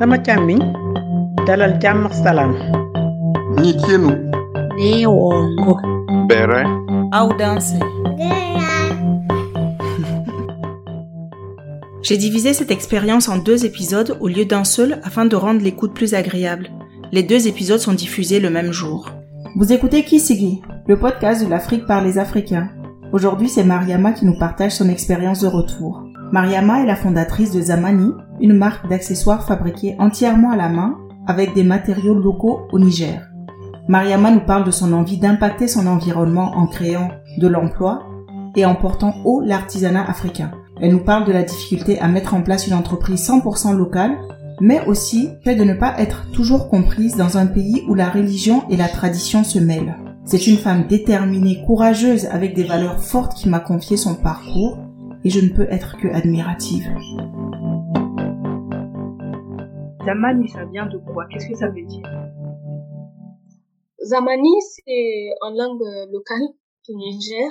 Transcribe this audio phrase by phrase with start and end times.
[0.00, 0.60] sama càmmiñ
[1.46, 2.52] dalal jàmm ak salaam
[3.60, 4.10] Nitienu,
[4.78, 5.74] Neongo.
[6.28, 6.62] Bere,
[7.12, 7.74] Audanse.
[12.02, 15.92] J'ai divisé cette expérience en deux épisodes au lieu d'un seul afin de rendre l'écoute
[15.92, 16.70] plus agréable.
[17.12, 19.10] Les deux épisodes sont diffusés le même jour.
[19.56, 22.70] Vous écoutez Kisigi, le podcast de l'Afrique par les Africains.
[23.12, 26.04] Aujourd'hui, c'est Mariama qui nous partage son expérience de retour.
[26.32, 31.54] Mariama est la fondatrice de Zamani, une marque d'accessoires fabriqués entièrement à la main avec
[31.54, 33.28] des matériaux locaux au Niger.
[33.88, 38.04] Mariama nous parle de son envie d'impacter son environnement en créant de l'emploi
[38.54, 40.52] et en portant haut l'artisanat africain.
[40.80, 44.16] Elle nous parle de la difficulté à mettre en place une entreprise 100% locale,
[44.60, 48.62] mais aussi fait de ne pas être toujours comprise dans un pays où la religion
[48.70, 49.96] et la tradition se mêlent.
[50.24, 54.78] C'est une femme déterminée, courageuse, avec des valeurs fortes qui m'a confié son parcours
[55.24, 56.88] et je ne peux être que admirative.
[60.04, 61.26] Zamani, ça vient de quoi?
[61.30, 62.06] Qu'est-ce que ça veut dire?
[64.02, 66.46] Zamani, c'est en langue locale
[66.88, 67.50] du Niger.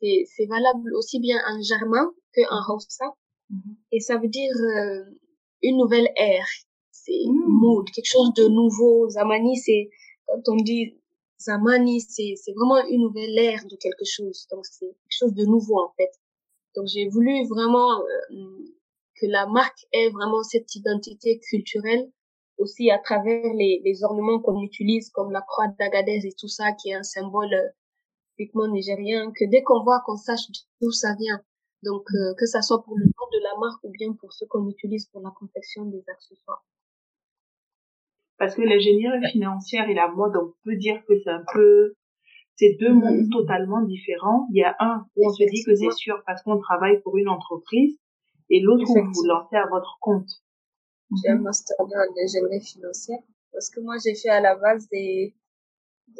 [0.00, 3.14] C'est, valable aussi bien en germain que en Hausa.
[3.90, 5.04] Et ça veut dire euh,
[5.62, 6.46] une nouvelle ère.
[6.90, 7.42] C'est Mm.
[7.60, 9.08] mood, quelque chose de nouveau.
[9.08, 9.90] Zamani, c'est,
[10.26, 10.96] quand on dit
[11.38, 14.46] Zamani, c'est vraiment une nouvelle ère de quelque chose.
[14.50, 16.10] Donc c'est quelque chose de nouveau en fait.
[16.76, 18.74] Donc j'ai voulu vraiment euh,
[19.20, 22.10] que la marque ait vraiment cette identité culturelle
[22.58, 26.72] aussi à travers les, les ornements qu'on utilise comme la croix d'Agadez et tout ça
[26.72, 27.68] qui est un symbole euh,
[28.36, 30.46] typiquement nigérien que dès qu'on voit qu'on sache
[30.80, 31.40] d'où ça vient
[31.84, 34.44] donc euh, que ça soit pour le nom de la marque ou bien pour ce
[34.46, 36.64] qu'on utilise pour la confection des accessoires.
[38.38, 41.94] Parce que l'ingénierie financière et la mode, on peut dire que c'est un peu,
[42.56, 44.46] c'est deux mondes totalement différents.
[44.50, 47.16] Il y a un où on se dit que c'est sûr parce qu'on travaille pour
[47.16, 47.98] une entreprise
[48.50, 50.28] et l'autre où vous vous lancez à votre compte.
[51.22, 51.88] j'ai un master en
[52.24, 53.18] ingénierie financière
[53.52, 55.34] parce que moi j'ai fait à la base des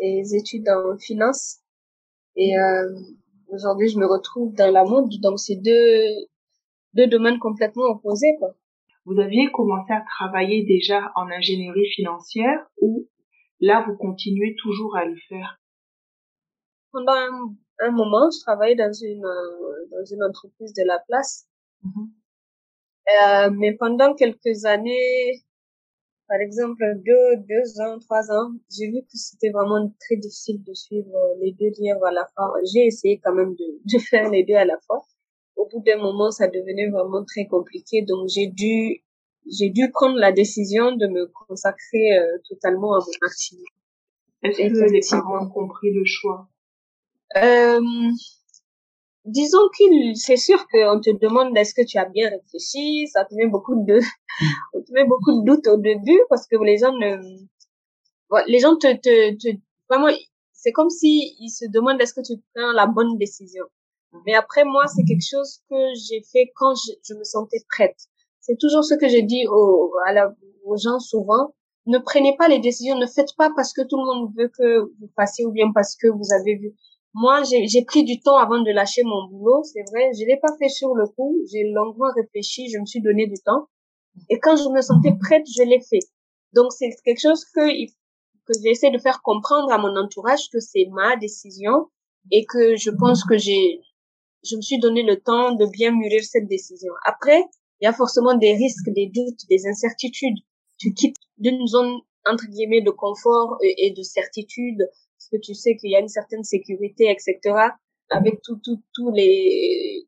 [0.00, 1.60] des études en finance
[2.36, 2.88] et euh,
[3.48, 5.10] aujourd'hui je me retrouve dans la mode.
[5.20, 6.26] Donc c'est deux
[6.94, 8.54] deux domaines complètement opposés quoi.
[9.06, 13.06] Vous aviez commencé à travailler déjà en ingénierie financière ou
[13.60, 15.60] là vous continuez toujours à le faire?
[16.94, 19.26] Pendant un, un moment, je travaillais dans une
[19.90, 21.46] dans une entreprise de la place.
[21.82, 22.10] Mhm.
[23.14, 25.44] Euh, mais pendant quelques années,
[26.26, 30.72] par exemple deux deux ans, trois ans, j'ai vu que c'était vraiment très difficile de
[30.72, 32.54] suivre euh, les deux livres à la fois.
[32.72, 35.02] J'ai essayé quand même de de faire les deux à la fois.
[35.56, 39.04] Au bout d'un moment, ça devenait vraiment très compliqué, donc j'ai dû
[39.46, 43.64] j'ai dû prendre la décision de me consacrer euh, totalement à mon activité.
[44.42, 46.48] Est-ce que les parents ont compris le choix?
[47.36, 47.80] Euh,
[49.24, 53.34] disons qu'il, c'est sûr qu'on te demande est-ce que tu as bien réfléchi, ça te
[53.34, 53.98] met beaucoup de,
[54.74, 57.16] on te met beaucoup de doutes au début parce que les gens ne,
[58.46, 59.56] les gens te, te, te,
[59.88, 60.14] vraiment,
[60.52, 63.64] c'est comme si ils se demandent est-ce que tu prends la bonne décision?
[64.26, 65.76] Mais après, moi, c'est quelque chose que
[66.08, 67.96] j'ai fait quand je, je me sentais prête.
[68.40, 70.32] C'est toujours ce que je dis aux, à la,
[70.64, 71.54] aux gens souvent.
[71.86, 74.80] Ne prenez pas les décisions, ne faites pas parce que tout le monde veut que
[75.00, 76.74] vous fassiez ou bien parce que vous avez vu
[77.14, 80.10] moi, j'ai pris du temps avant de lâcher mon boulot, c'est vrai.
[80.18, 81.36] Je l'ai pas fait sur le coup.
[81.50, 83.68] J'ai longuement réfléchi, je me suis donné du temps.
[84.30, 86.06] Et quand je me sentais prête, je l'ai fait.
[86.54, 87.86] Donc, c'est quelque chose que,
[88.46, 91.88] que j'essaie de faire comprendre à mon entourage que c'est ma décision
[92.32, 93.80] et que je pense que j'ai,
[94.44, 96.92] je me suis donné le temps de bien mûrir cette décision.
[97.06, 97.44] Après,
[97.80, 100.38] il y a forcément des risques, des doutes, des incertitudes.
[100.78, 104.88] Tu quittes d'une zone, entre guillemets, de confort et, de certitude
[105.34, 107.38] que tu sais qu'il y a une certaine sécurité, etc.
[108.10, 110.06] Avec tout, tout, tout les,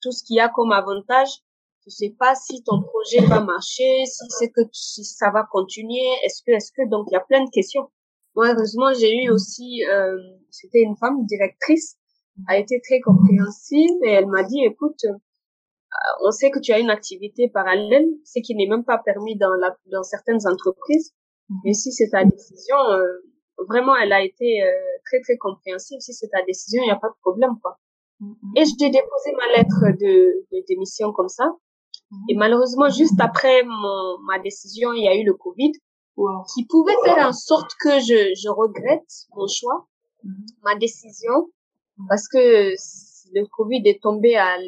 [0.00, 1.28] tout ce qu'il y a comme avantage.
[1.82, 6.06] Tu sais pas si ton projet va marcher, si c'est que, si ça va continuer,
[6.24, 7.88] est-ce que, est-ce que, donc il y a plein de questions.
[8.36, 10.16] Moi, heureusement, j'ai eu aussi, euh,
[10.50, 11.96] c'était une femme directrice,
[12.48, 16.78] a été très compréhensive et elle m'a dit, écoute, euh, on sait que tu as
[16.78, 21.12] une activité parallèle, ce qui n'est même pas permis dans la, dans certaines entreprises.
[21.64, 23.04] Mais si c'est ta décision, euh,
[23.68, 24.70] vraiment, elle a été euh,
[25.06, 25.98] très très compréhensive.
[26.00, 27.78] Si c'est ta décision, il n'y a pas de problème, quoi.
[28.56, 31.46] Et j'ai déposé ma lettre de, de démission comme ça.
[32.28, 35.72] Et malheureusement, juste après mon, ma décision, il y a eu le Covid,
[36.14, 36.44] Wow.
[36.52, 39.88] qui pouvait faire en sorte que je, je regrette mon choix,
[40.62, 41.48] ma décision,
[42.06, 42.74] parce que
[43.32, 44.58] le Covid est tombé à,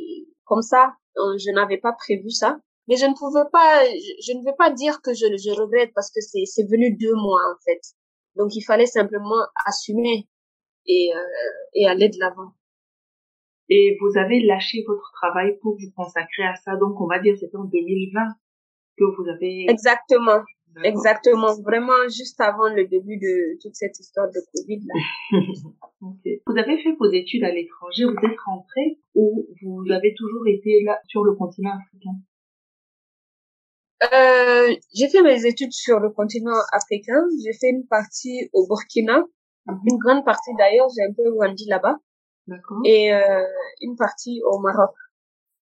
[0.45, 2.59] comme ça, euh, je n'avais pas prévu ça.
[2.89, 5.93] Mais je ne pouvais pas, je, je ne veux pas dire que je, je regrette
[5.95, 7.81] parce que c'est, c'est venu deux mois en fait.
[8.37, 10.29] Donc il fallait simplement assumer
[10.87, 11.19] et, euh,
[11.75, 12.53] et aller de l'avant.
[13.69, 16.77] Et vous avez lâché votre travail pour vous consacrer à ça.
[16.77, 18.21] Donc, on va dire, c'était en 2020.
[18.97, 19.67] que vous avez.
[19.71, 20.45] Exactement.
[20.83, 21.55] Exactement.
[21.63, 25.39] Vraiment juste avant le début de toute cette histoire de Covid là.
[26.47, 30.83] Vous avez fait vos études à l'étranger, vous êtes rentré ou vous avez toujours été
[30.83, 32.17] là sur le continent africain?
[34.13, 37.23] Euh, j'ai fait mes études sur le continent africain.
[37.43, 39.23] J'ai fait une partie au Burkina,
[39.69, 40.89] une grande partie d'ailleurs.
[40.97, 41.99] J'ai un peu grandi là-bas
[42.85, 43.45] et euh,
[43.81, 44.95] une partie au Maroc.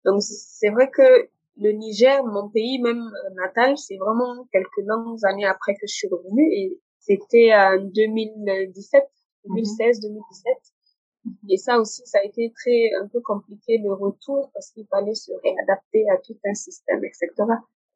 [0.06, 5.18] Donc c'est vrai que le Niger, mon pays même euh, natal, c'est vraiment quelques longues
[5.26, 9.04] années après que je suis revenue et c'était en 2017,
[9.46, 10.54] 2016, 2017.
[11.50, 15.16] Et ça aussi, ça a été très un peu compliqué le retour parce qu'il fallait
[15.16, 17.28] se réadapter à tout un système, etc.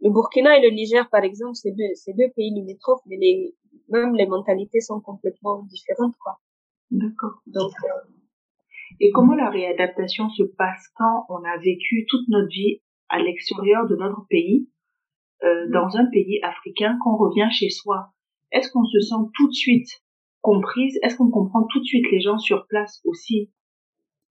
[0.04, 3.56] Le Burkina et le Niger, par exemple, c'est deux, c'est deux pays limitrophes, mais les,
[3.88, 6.40] même les mentalités sont complètement différentes, quoi.
[6.92, 7.42] D'accord.
[7.48, 8.10] Donc, euh,
[9.00, 13.88] Et comment la réadaptation se passe quand on a vécu toute notre vie à l'extérieur
[13.88, 14.68] de notre pays,
[15.44, 18.10] euh, dans un pays africain, qu'on revient chez soi.
[18.52, 19.90] Est-ce qu'on se sent tout de suite
[20.42, 21.00] comprise?
[21.02, 23.50] Est-ce qu'on comprend tout de suite les gens sur place aussi?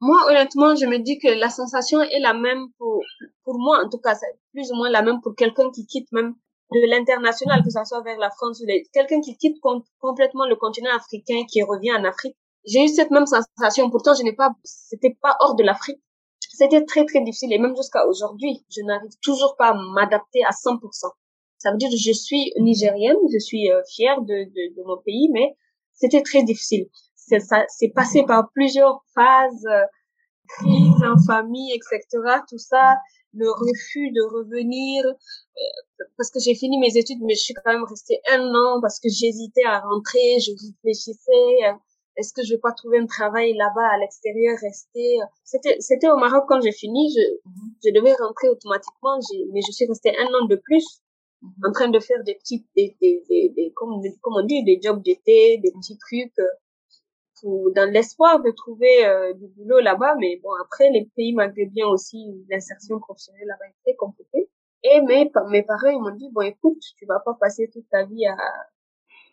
[0.02, 3.02] Moi, honnêtement, je me dis que la sensation est la même pour,
[3.44, 6.10] pour moi, en tout cas, c'est plus ou moins la même pour quelqu'un qui quitte
[6.12, 6.34] même
[6.72, 10.56] de l'international, que ce soit vers la France ou quelqu'un qui quitte com- complètement le
[10.56, 12.36] continent africain, qui revient en Afrique.
[12.66, 13.90] J'ai eu cette même sensation.
[13.90, 16.00] Pourtant, je n'ai pas, c'était pas hors de l'Afrique.
[16.40, 17.52] C'était très, très difficile.
[17.52, 21.10] Et même jusqu'à aujourd'hui, je n'arrive toujours pas à m'adapter à 100%.
[21.58, 24.98] Ça veut dire que je suis nigérienne, je suis euh, fière de, de, de mon
[24.98, 25.54] pays, mais
[25.92, 26.88] c'était très difficile.
[27.26, 29.84] C'est ça, c'est passé par plusieurs phases, euh,
[30.48, 32.00] crise en famille, etc.
[32.48, 32.96] Tout ça,
[33.34, 37.72] le refus de revenir, euh, parce que j'ai fini mes études, mais je suis quand
[37.72, 41.64] même restée un an parce que j'hésitais à rentrer, je réfléchissais.
[41.66, 41.72] euh,
[42.16, 46.16] Est-ce que je vais pas trouver un travail là-bas à l'extérieur, rester C'était, c'était au
[46.16, 47.10] Maroc quand j'ai fini.
[47.16, 47.24] Je,
[47.86, 49.16] je devais rentrer automatiquement,
[49.52, 50.86] mais je suis restée un an de plus
[51.66, 54.78] en train de faire des petits, des, des, des, des comme, comme on dit, des
[54.82, 56.38] jobs d'été, des petits trucs,
[57.42, 60.14] dans l'espoir de trouver euh, du boulot là-bas.
[60.20, 62.18] Mais bon, après, les pays maghrébiens aussi,
[62.50, 64.48] l'insertion professionnelle là-bas est très compliquée.
[64.84, 68.04] Et mes, mes parents, ils m'ont dit, bon, écoute, tu vas pas passer toute ta
[68.04, 68.36] vie à,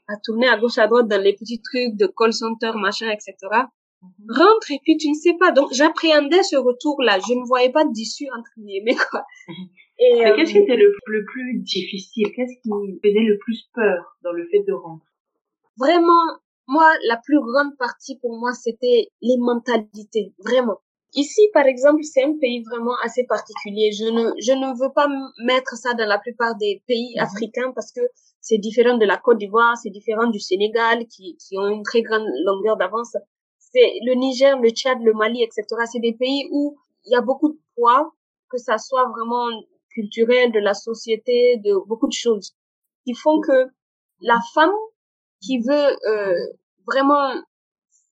[0.07, 3.35] à tourner à gauche, à droite dans les petits trucs de call center, machin, etc.
[4.29, 5.51] Rentre et puis tu ne sais pas.
[5.51, 7.19] Donc, j'appréhendais ce retour-là.
[7.19, 9.25] Je ne voyais pas d'issue entre guillemets, quoi.
[10.01, 12.31] Et, Mais euh, qu'est-ce qui était le, le plus difficile?
[12.33, 12.69] Qu'est-ce qui
[13.03, 15.05] faisait le plus peur dans le fait de rentrer?
[15.77, 16.23] Vraiment,
[16.73, 20.77] moi, la plus grande partie pour moi, c'était les mentalités, vraiment.
[21.15, 23.91] Ici, par exemple, c'est un pays vraiment assez particulier.
[23.91, 25.07] Je ne, je ne veux pas
[25.43, 27.23] mettre ça dans la plupart des pays Mhm.
[27.27, 28.01] africains parce que
[28.41, 32.03] c'est différent de la Côte d'Ivoire, c'est différent du Sénégal qui, qui ont une très
[32.03, 33.15] grande longueur d'avance.
[33.57, 35.85] C'est le Niger, le Tchad, le Mali, etc.
[35.91, 38.13] C'est des pays où il y a beaucoup de poids,
[38.51, 39.47] que ça soit vraiment
[39.93, 42.53] culturel, de la société, de beaucoup de choses
[43.05, 43.59] qui font que
[44.21, 44.73] la femme
[45.41, 46.35] qui veut euh,
[46.91, 47.31] vraiment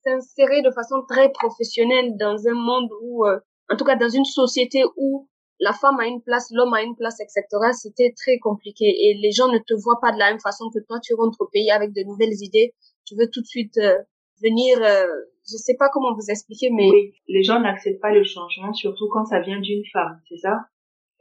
[0.04, 3.40] s'insérer de façon très professionnelle dans un monde où, euh,
[3.70, 5.28] en tout cas dans une société où
[5.60, 7.44] la femme a une place, l'homme a une place, etc.,
[7.74, 8.86] c'était très compliqué.
[8.86, 11.42] Et les gens ne te voient pas de la même façon que toi, tu rentres
[11.42, 12.76] au pays avec de nouvelles idées.
[13.06, 13.98] Tu veux tout de suite euh,
[14.44, 15.08] venir, euh,
[15.50, 19.08] je sais pas comment vous expliquer, mais Oui, les gens n'acceptent pas le changement, surtout
[19.12, 20.60] quand ça vient d'une femme, c'est ça?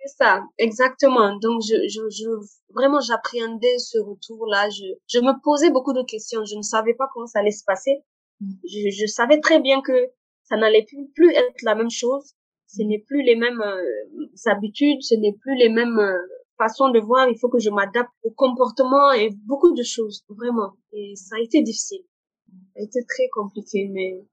[0.06, 1.36] C'est ça, exactement.
[1.38, 2.28] Donc, je, je, je
[2.72, 4.68] vraiment, j'appréhendais ce retour-là.
[4.70, 6.44] Je, je me posais beaucoup de questions.
[6.44, 8.02] Je ne savais pas comment ça allait se passer.
[8.40, 10.10] Je, je savais très bien que
[10.44, 12.34] ça n'allait plus, plus être la même chose.
[12.68, 16.18] Ce n'est plus les mêmes euh, habitudes, ce n'est plus les mêmes euh,
[16.58, 17.28] façons de voir.
[17.28, 20.72] Il faut que je m'adapte au comportement et beaucoup de choses, vraiment.
[20.92, 22.02] Et ça a été difficile.
[22.74, 24.24] Ça a été très compliqué, mais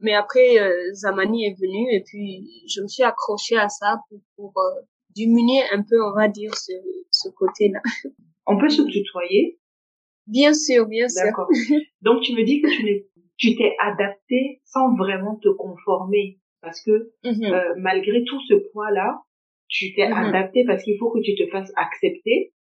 [0.00, 4.20] mais après euh, Zamani est venu et puis je me suis accrochée à ça pour,
[4.36, 4.80] pour euh,
[5.14, 6.72] diminuer un peu, on va dire, ce,
[7.10, 7.80] ce côté-là.
[8.46, 9.58] On peut se tutoyer
[10.26, 11.24] Bien sûr, bien sûr.
[11.24, 11.48] D'accord.
[12.02, 12.68] Donc tu me dis que
[13.36, 17.44] tu t'es adapté sans vraiment te conformer parce que Mhm.
[17.52, 19.20] euh, malgré tout ce poids-là,
[19.68, 20.12] tu t'es Mhm.
[20.14, 22.52] adapté parce qu'il faut que tu te fasses accepter,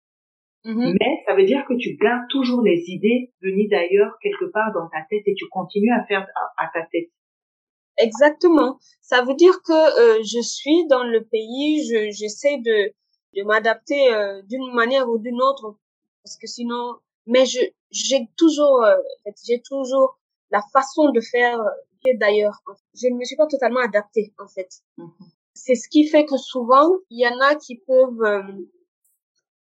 [0.66, 0.94] Mhm.
[1.00, 4.88] mais ça veut dire que tu gardes toujours les idées venues d'ailleurs quelque part dans
[4.90, 6.28] ta tête et tu continues à faire
[6.58, 7.10] à, à ta tête.
[8.00, 8.80] Exactement.
[9.02, 12.94] Ça veut dire que euh, je suis dans le pays, je j'essaie de
[13.36, 15.76] de m'adapter euh, d'une manière ou d'une autre
[16.24, 16.96] parce que sinon
[17.28, 17.60] mais je
[17.92, 18.98] j'ai toujours euh,
[19.46, 20.20] j'ai toujours
[20.52, 21.60] la façon de faire
[22.06, 22.62] est d'ailleurs.
[22.96, 24.70] Je ne me suis pas totalement adaptée en fait.
[25.54, 28.44] C'est ce qui fait que souvent il y en a qui peuvent euh,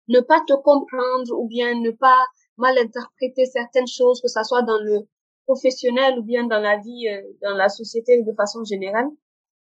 [0.08, 2.26] ne pas te comprendre ou bien ne pas
[2.58, 5.08] mal interpréter certaines choses que ça soit dans le
[5.48, 9.10] professionnel ou bien dans la vie, euh, dans la société de façon générale.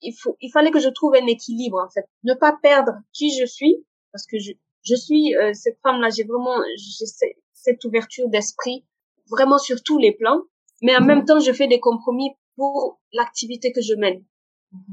[0.01, 3.27] Il faut, il fallait que je trouve un équilibre en fait, ne pas perdre qui
[3.39, 3.75] je suis
[4.12, 4.51] parce que je,
[4.84, 7.06] Je suis euh, cette femme-là, j'ai vraiment j'ai
[7.53, 8.86] cette ouverture d'esprit
[9.34, 10.42] vraiment sur tous les plans,
[10.82, 14.22] mais en même temps, je fais des compromis pour l'activité que je mène.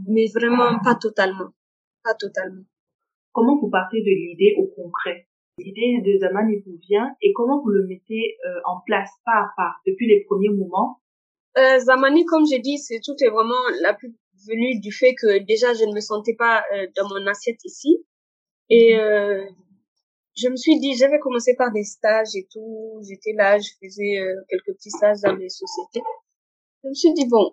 [0.06, 1.50] Mais vraiment pas totalement.
[2.04, 2.64] Pas totalement.
[3.32, 5.26] Comment vous partez de l'idée au concret?
[5.64, 9.50] L'idée de Zamani vous vient et comment vous le mettez euh, en place pas à
[9.56, 11.00] pas depuis les premiers moments?
[11.58, 14.14] Euh, Zamani, comme j'ai dit, c'est tout est vraiment la plus
[14.46, 18.04] venue du fait que déjà je ne me sentais pas euh, dans mon assiette ici
[18.70, 19.44] et euh,
[20.36, 23.00] je me suis dit, j'avais commencé par des stages et tout.
[23.06, 26.02] J'étais là, je faisais euh, quelques petits stages dans les sociétés.
[26.84, 27.52] Je me suis dit, bon,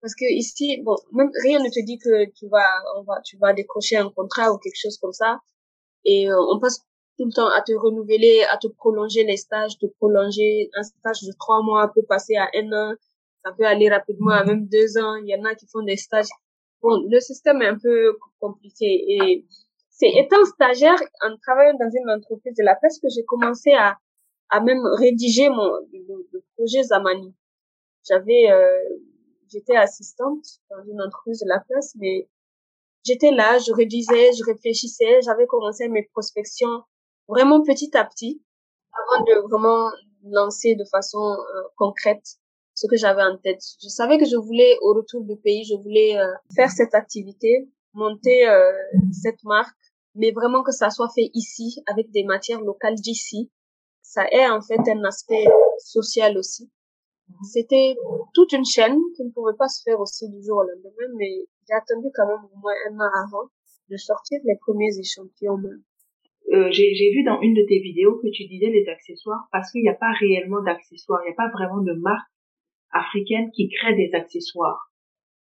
[0.00, 3.36] parce que ici, bon, même rien ne te dit que tu vas, on va, tu
[3.38, 5.40] vas décrocher un contrat ou quelque chose comme ça.
[6.04, 6.84] Et euh, on passe
[7.16, 10.70] tout le temps à te renouveler, à te prolonger les stages, te prolonger.
[10.74, 12.94] Un stage de trois mois peut passer à un an.
[13.44, 15.14] Ça peut aller rapidement à même deux ans.
[15.16, 16.28] Il y en a qui font des stages.
[16.82, 19.46] Bon, le système est un peu compliqué et
[19.88, 23.96] c'est étant stagiaire en travaillant dans une entreprise de la presse que j'ai commencé à
[24.50, 27.34] à même rédiger mon le, projet Zamani.
[28.08, 28.78] J'avais euh,
[29.48, 32.28] j'étais assistante dans une entreprise de la presse mais
[33.04, 36.82] j'étais là, je rédigeais, je réfléchissais, j'avais commencé mes prospections
[37.28, 38.42] vraiment petit à petit
[38.92, 39.90] avant de vraiment
[40.24, 42.24] lancer de façon euh, concrète
[42.74, 43.62] ce que j'avais en tête.
[43.82, 47.68] Je savais que je voulais au retour du pays, je voulais euh, faire cette activité,
[47.94, 48.46] monter
[49.10, 49.76] cette marque
[50.16, 53.50] mais vraiment que ça soit fait ici, avec des matières locales d'ici.
[54.02, 55.44] Ça est en fait un aspect
[55.78, 56.70] social aussi.
[57.52, 57.96] C'était
[58.32, 61.44] toute une chaîne qui ne pouvait pas se faire aussi du jour au lendemain, mais
[61.68, 63.48] j'ai attendu quand même au moins un an avant
[63.90, 65.60] de sortir les premiers échantillons.
[66.52, 69.82] Euh, j'ai vu dans une de tes vidéos que tu disais les accessoires parce qu'il
[69.82, 72.30] n'y a pas réellement d'accessoires, il n'y a pas vraiment de marque
[72.92, 74.92] africaine qui crée des accessoires.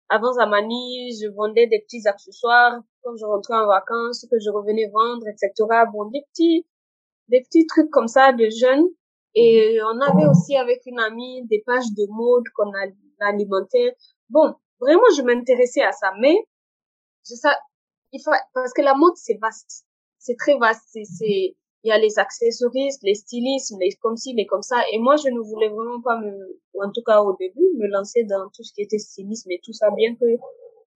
[0.08, 4.90] Avant Zamani, je vendais des petits accessoires quand je rentrais en vacances, que je revenais
[4.92, 5.52] vendre, etc.
[5.92, 6.66] Bon, des petits,
[7.28, 8.88] des petits trucs comme ça de jeunes.
[9.36, 12.72] Et on avait aussi avec une amie des pages de mode qu'on
[13.20, 13.94] alimentait.
[14.28, 16.12] Bon, vraiment, je m'intéressais à ça.
[16.20, 16.34] Mais,
[17.28, 17.56] je ça,
[18.10, 19.86] il faut, parce que la mode, c'est vaste.
[20.20, 20.86] C'est très vaste.
[20.92, 24.76] C'est, il y a les accessoristes, les stylistes, les comme ci, les comme ça.
[24.92, 27.88] Et moi, je ne voulais vraiment pas me, ou en tout cas au début, me
[27.88, 30.26] lancer dans tout ce qui était stylisme et tout ça, bien que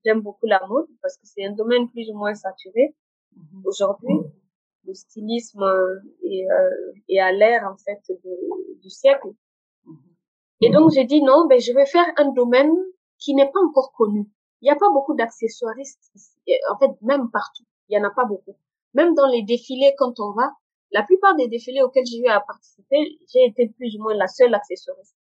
[0.04, 2.94] j'aime beaucoup la mode parce que c'est un domaine plus ou moins saturé.
[3.34, 3.62] Mhm.
[3.64, 4.14] Aujourd'hui,
[4.86, 5.64] le stylisme
[6.22, 8.02] est, euh, est à l'ère, en fait,
[8.82, 9.28] du siècle.
[9.86, 9.96] Mhm.
[10.60, 12.74] Et donc, j'ai dit non, ben, je vais faire un domaine
[13.18, 14.28] qui n'est pas encore connu.
[14.60, 16.12] Il n'y a pas beaucoup d'accessoiristes.
[16.70, 18.56] En fait, même partout, il y en a pas beaucoup.
[18.94, 20.52] Même dans les défilés, quand on va,
[20.92, 24.28] la plupart des défilés auxquels j'ai eu à participer, j'ai été plus ou moins la
[24.28, 25.16] seule accessoiriste.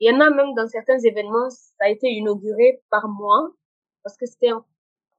[0.00, 3.50] Il y en a même dans certains événements, ça a été inauguré par moi
[4.02, 4.52] parce que c'était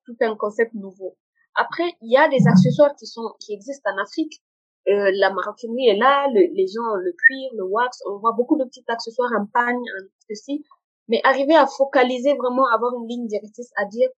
[0.06, 1.16] tout un concept nouveau.
[1.56, 4.42] Après, il y a des accessoires qui sont qui existent en Afrique.
[4.88, 8.64] Euh, la maroquinerie est là, les gens, le cuir, le wax, on voit beaucoup de
[8.64, 10.64] petits accessoires en pagne, en ceci.
[11.10, 14.10] Mais arriver à focaliser vraiment, avoir une ligne directrice, à dire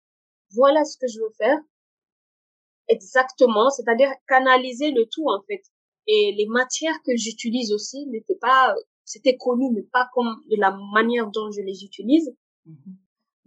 [0.54, 1.58] voilà ce que je veux faire
[2.92, 5.62] exactement, c'est-à-dire canaliser le tout en fait.
[6.08, 10.76] Et les matières que j'utilise aussi n'étaient pas c'était connu mais pas comme de la
[10.94, 12.30] manière dont je les utilise.
[12.66, 12.96] Mhm.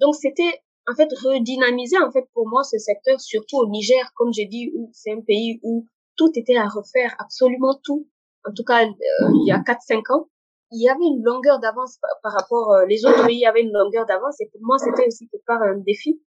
[0.01, 0.61] donc c'était
[0.91, 4.73] en fait redynamiser en fait pour moi ce secteur surtout au Niger comme j'ai dit
[4.77, 5.87] où c'est un pays où
[6.17, 8.09] tout était à refaire absolument tout.
[8.49, 10.29] En tout cas euh, il y a 4 5 ans
[10.73, 14.07] il y avait une longueur d'avance par, rapport euh, les autres pays avaient une longueur
[14.07, 14.41] d'avance.
[14.41, 16.21] Et pour moi c'était aussi quelque part un défi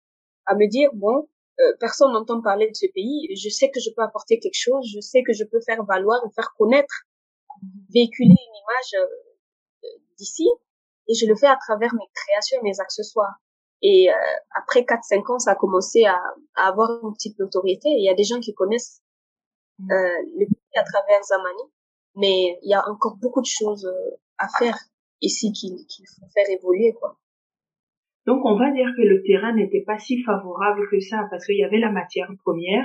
[0.46, 1.28] à me dire bon
[1.60, 3.34] euh, personne n'entend parler de ce pays.
[3.34, 4.86] Je sais que je peux apporter quelque chose.
[4.94, 7.06] Je sais que je peux faire valoir et faire connaître,
[7.92, 9.06] véhiculer une image
[9.84, 10.48] euh, d'ici.
[11.08, 13.36] Et je le fais à travers mes créations et mes accessoires.
[13.82, 14.14] Et euh,
[14.56, 16.18] après 4-5 ans, ça a commencé à,
[16.56, 17.88] à, avoir une petite notoriété.
[17.88, 19.02] Il y a des gens qui connaissent
[19.78, 19.92] mm.
[19.92, 21.62] euh, le pays à travers Zamani.
[22.16, 23.86] Mais il y a encore beaucoup de choses
[24.38, 24.78] à faire
[25.20, 26.94] ici qu'il faut faire évoluer.
[26.94, 27.18] quoi.
[28.26, 31.56] Donc on va dire que le terrain n'était pas si favorable que ça parce qu'il
[31.56, 32.84] y avait la matière première,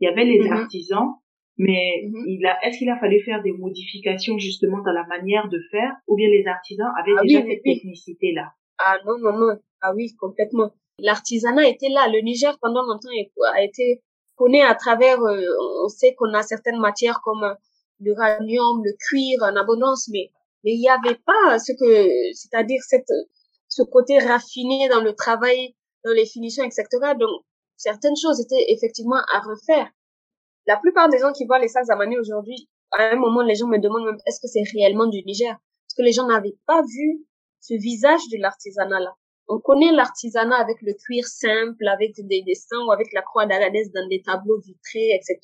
[0.00, 0.52] il y avait les mhm.
[0.52, 1.14] artisans,
[1.58, 2.24] mais mhm.
[2.26, 5.92] il a, est-ce qu'il a fallu faire des modifications justement dans la manière de faire
[6.06, 9.92] ou bien les artisans avaient ah déjà cette technicité là Ah non non non, ah
[9.94, 10.70] oui complètement.
[11.00, 12.08] L'artisanat était là.
[12.12, 13.10] Le Niger pendant longtemps
[13.54, 14.02] a été
[14.36, 15.20] connu à travers.
[15.20, 15.42] Euh,
[15.84, 17.54] on sait qu'on a certaines matières comme euh,
[18.00, 20.30] l'uranium, le cuir en abondance, mais
[20.64, 23.12] mais il n'y avait pas ce que, c'est-à-dire cette
[23.68, 26.86] ce côté raffiné dans le travail, dans les finitions, etc.
[27.18, 27.42] Donc,
[27.76, 29.90] certaines choses étaient effectivement à refaire.
[30.66, 33.66] La plupart des gens qui voient les sacs Zamani aujourd'hui, à un moment, les gens
[33.66, 35.52] me demandent même est-ce que c'est réellement du Niger?
[35.52, 37.24] Parce que les gens n'avaient pas vu
[37.60, 39.14] ce visage de l'artisanat là.
[39.48, 43.90] on connaît l'artisanat avec le cuir simple, avec des dessins ou avec la croix d'Agadez
[43.94, 45.38] dans des tableaux vitrés, etc.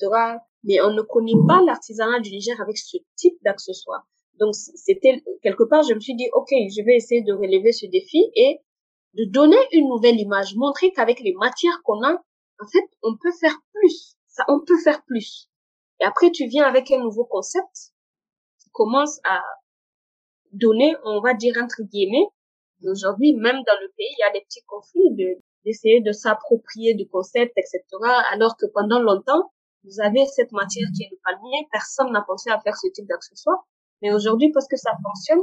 [0.63, 4.05] Mais on ne connaît pas l'artisanat du Niger avec ce type d'accessoires.
[4.39, 7.85] Donc, c'était quelque part, je me suis dit, OK, je vais essayer de relever ce
[7.85, 8.59] défi et
[9.13, 13.31] de donner une nouvelle image, montrer qu'avec les matières qu'on a, en fait, on peut
[13.39, 14.15] faire plus.
[14.27, 15.49] Ça, on peut faire plus.
[16.01, 17.93] Et après, tu viens avec un nouveau concept
[18.61, 19.41] qui commence à
[20.51, 22.27] donner, on va dire entre guillemets,
[22.83, 26.93] aujourd'hui, même dans le pays, il y a des petits conflits de, d'essayer de s'approprier
[26.95, 27.81] du concept, etc.
[28.31, 29.51] Alors que pendant longtemps,
[29.83, 33.07] vous avez cette matière qui est le palmier, personne n'a pensé à faire ce type
[33.07, 33.65] d'accessoire.
[34.01, 35.41] Mais aujourd'hui, parce que ça fonctionne,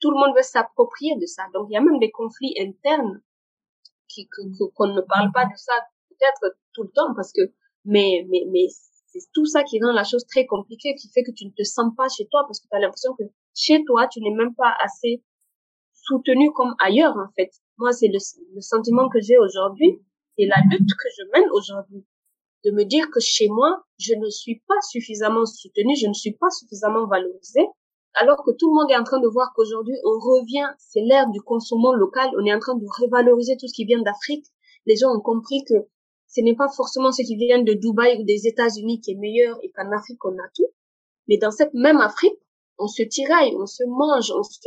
[0.00, 1.44] tout le monde veut s'approprier de ça.
[1.54, 3.22] Donc, il y a même des conflits internes
[4.08, 4.28] qui,
[4.74, 5.72] qu'on ne parle pas de ça
[6.08, 7.42] peut-être tout le temps parce que,
[7.84, 8.66] mais, mais, mais
[9.06, 11.62] c'est tout ça qui rend la chose très compliquée, qui fait que tu ne te
[11.62, 14.54] sens pas chez toi parce que tu as l'impression que chez toi, tu n'es même
[14.54, 15.22] pas assez
[15.94, 17.50] soutenu comme ailleurs, en fait.
[17.78, 18.18] Moi, c'est le,
[18.54, 20.02] le sentiment que j'ai aujourd'hui
[20.38, 22.04] et la lutte que je mène aujourd'hui.
[22.66, 26.32] De me dire que chez moi, je ne suis pas suffisamment soutenu, je ne suis
[26.32, 27.60] pas suffisamment valorisé,
[28.14, 31.30] alors que tout le monde est en train de voir qu'aujourd'hui, on revient, c'est l'ère
[31.30, 34.46] du consommant local, on est en train de revaloriser tout ce qui vient d'Afrique.
[34.84, 35.74] Les gens ont compris que
[36.26, 39.56] ce n'est pas forcément ce qui vient de Dubaï ou des États-Unis qui est meilleur
[39.62, 40.66] et qu'en Afrique, on a tout.
[41.28, 42.40] Mais dans cette même Afrique,
[42.78, 44.58] on se tiraille, on se mange, on se...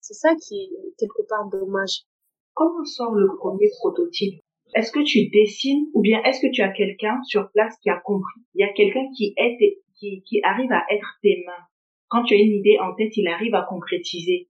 [0.00, 2.06] C'est ça qui est quelque part dommage.
[2.54, 4.40] Comment sort le premier prototype?
[4.74, 7.98] Est-ce que tu dessines ou bien est-ce que tu as quelqu'un sur place qui a
[8.04, 8.40] compris?
[8.54, 11.64] Il y a quelqu'un qui est qui, qui arrive à être tes mains.
[12.08, 14.48] Quand tu as une idée en tête, il arrive à concrétiser.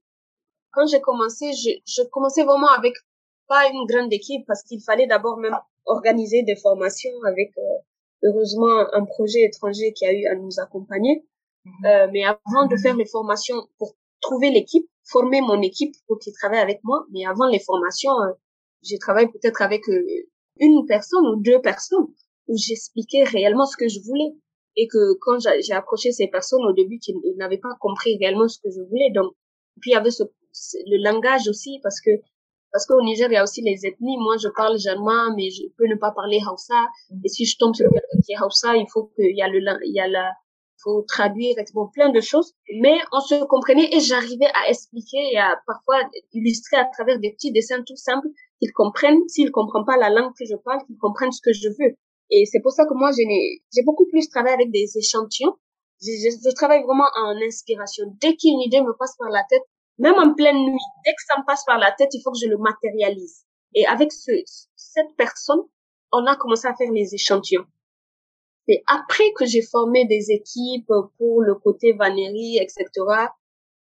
[0.71, 2.93] Quand j'ai commencé, je, je commençais vraiment avec
[3.47, 7.61] pas une grande équipe parce qu'il fallait d'abord même organiser des formations avec euh,
[8.23, 11.23] heureusement un projet étranger qui a eu à nous accompagner.
[11.65, 11.85] Mhm.
[11.85, 16.33] Euh, mais avant de faire les formations pour trouver l'équipe, former mon équipe pour qu'ils
[16.33, 18.33] travaillent avec moi, mais avant les formations, euh,
[18.83, 20.05] j'ai travaillé peut-être avec euh,
[20.59, 22.07] une personne ou deux personnes
[22.47, 24.35] où j'expliquais réellement ce que je voulais
[24.75, 28.59] et que quand j'ai approché ces personnes au début, ils, n'avaient pas compris réellement ce
[28.59, 29.09] que je voulais.
[29.13, 29.33] Donc,
[29.81, 30.23] puis il y avait ce,
[30.85, 32.11] le langage aussi parce que
[32.71, 34.17] parce qu'au Niger, il y a aussi les ethnies.
[34.17, 36.85] Moi, je parle germain, mais je peux ne pas parler Hausa.
[37.23, 39.59] Et si je tombe sur quelqu'un qui est Hausa, il faut qu'il y a le,
[39.85, 40.33] il y a la,
[40.83, 42.53] faut traduire, bon, plein de choses.
[42.81, 45.97] Mais on se comprenait et j'arrivais à expliquer et à parfois
[46.33, 48.27] illustrer à travers des petits dessins tout simples
[48.59, 49.27] qu'ils comprennent.
[49.27, 51.95] S'ils comprennent pas la langue que je parle, qu'ils comprennent ce que je veux.
[52.29, 55.55] Et c'est pour ça que moi, j'ai beaucoup plus travaillé avec des échantillons.
[56.01, 58.05] Je, je, je travaille vraiment en inspiration.
[58.21, 59.63] Dès qu'une idée me passe par la tête,
[59.97, 62.37] même en pleine nuit, dès que ça me passe par la tête, il faut que
[62.39, 63.45] je le matérialise.
[63.73, 64.31] Et avec ce,
[64.75, 65.61] cette personne,
[66.11, 67.65] on a commencé à faire les échantillons.
[68.67, 72.85] Et après que j'ai formé des équipes pour le côté vannerie, etc.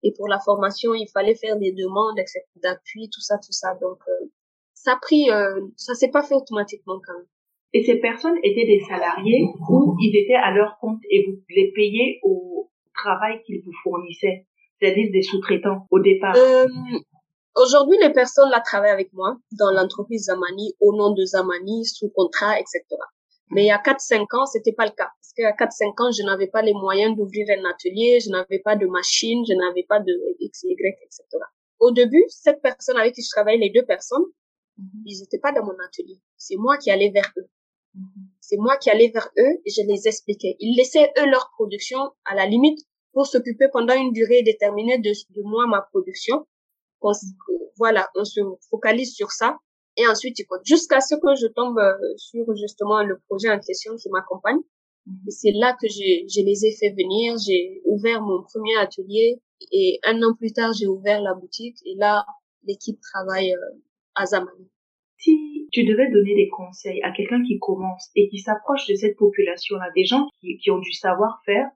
[0.03, 2.19] Et pour la formation, il fallait faire des demandes,
[2.57, 3.75] d'appui, tout ça, tout ça.
[3.75, 4.25] Donc, euh,
[4.83, 7.27] ça a pris, euh, ça s'est pas fait automatiquement quand même.
[7.73, 11.71] Et ces personnes étaient des salariés ou ils étaient à leur compte et vous les
[11.71, 14.45] payez au travail qu'ils vous fournissaient,
[14.79, 16.35] c'est-à-dire des sous-traitants au départ?
[16.35, 16.67] Euh,
[17.55, 22.09] Aujourd'hui, les personnes là travaillent avec moi dans l'entreprise Zamani au nom de Zamani sous
[22.09, 22.83] contrat, etc.
[23.51, 25.09] Mais il y a 4-5 ans, c'était pas le cas.
[25.21, 28.31] Parce qu'il y a 4-5 ans, je n'avais pas les moyens d'ouvrir un atelier, je
[28.31, 31.23] n'avais pas de machine, je n'avais pas de X, Y, etc.
[31.79, 34.25] Au début, cette personne avec qui je travaillais, les deux personnes.
[35.05, 36.19] Ils n'étaient pas dans mon atelier.
[36.37, 37.49] C'est moi qui allais vers eux.
[37.95, 38.27] Mhm.
[38.39, 40.55] C'est moi qui allais vers eux et je les expliquais.
[40.59, 42.79] Ils laissaient eux leur production à la limite
[43.13, 46.45] pour s'occuper pendant une durée déterminée de, de moi, ma production.
[47.77, 49.57] voilà, on se focalise sur ça
[49.97, 54.09] et ensuite jusqu'à ce que je tombe euh, sur justement le projet en question qui
[54.09, 54.59] m'accompagne.
[55.27, 59.41] Et c'est là que je, je les ai fait venir, j'ai ouvert mon premier atelier
[59.71, 62.25] et un an plus tard j'ai ouvert la boutique et là
[62.63, 63.79] l'équipe travaille euh,
[64.15, 64.69] à Zamani.
[65.17, 69.17] Si tu devais donner des conseils à quelqu'un qui commence et qui s'approche de cette
[69.17, 71.67] population-là, des gens qui, qui ont du savoir-faire,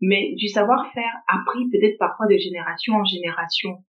[0.00, 3.84] mais du savoir-faire appris peut-être parfois de génération en génération,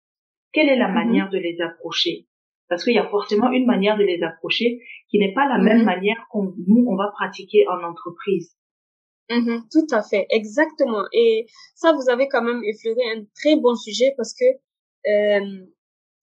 [0.52, 0.94] quelle est la mhm.
[0.94, 2.28] manière de les approcher?
[2.68, 5.80] Parce qu'il y a forcément une manière de les approcher qui n'est pas la même
[5.80, 5.86] mhm.
[5.86, 8.56] manière qu'on nous on va pratiquer en entreprise.
[9.30, 11.04] Mhm, tout à fait, exactement.
[11.14, 14.46] Et ça, vous avez quand même effleuré un très bon sujet parce que
[15.08, 15.66] euh,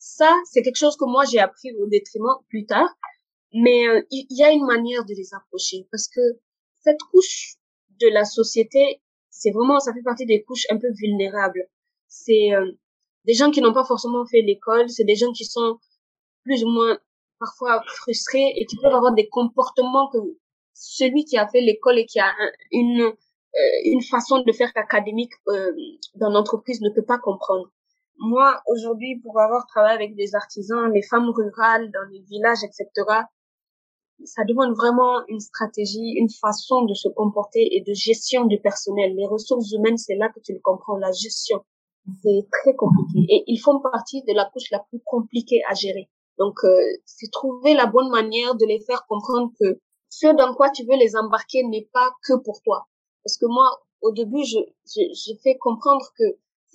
[0.06, 2.88] ça, c'est quelque chose que moi j'ai appris au détriment plus tard.
[3.52, 6.20] Mais euh, il y, a une manière de les approcher parce que
[6.80, 7.54] cette couche
[8.00, 11.64] de la société, c'est vraiment, ça fait partie des couches un peu vulnérables.
[12.06, 12.72] C'est euh,
[13.24, 15.78] des gens qui n'ont pas forcément fait l'école, c'est des gens qui sont
[16.44, 16.98] plus ou moins
[17.38, 20.18] parfois frustrés et qui peuvent avoir des comportements que
[20.74, 22.32] celui qui a fait l'école et qui a
[22.70, 23.02] une
[23.56, 25.72] euh, une façon de faire académique euh,
[26.14, 27.70] dans l'entreprise ne peut pas comprendre.
[28.18, 32.90] Moi, aujourd'hui, pour avoir travaillé avec des artisans, les femmes rurales dans les villages, etc.,
[34.24, 39.14] ça demande vraiment une stratégie, une façon de se comporter et de gestion du personnel.
[39.14, 41.62] Les ressources humaines, c'est là que tu le comprends, la gestion.
[42.22, 43.26] C'est très compliqué.
[43.28, 46.08] Et ils font partie de la couche la plus compliquée à gérer.
[46.38, 50.70] Donc, euh, c'est trouver la bonne manière de les faire comprendre que ce dans quoi
[50.70, 52.86] tu veux les embarquer n'est pas que pour toi.
[53.24, 53.68] Parce que moi,
[54.02, 56.24] au début, je, je, je fais comprendre que